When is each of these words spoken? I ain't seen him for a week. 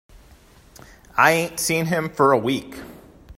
I 1.15 1.31
ain't 1.33 1.59
seen 1.59 1.85
him 1.85 2.09
for 2.09 2.31
a 2.31 2.37
week. 2.39 2.79